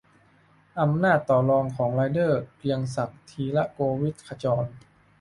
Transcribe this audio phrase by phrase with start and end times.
[0.79, 4.65] อำนาจต่อรองของไรเดอร์- เกรียงศักดิ์ ธีระโกวิทขจร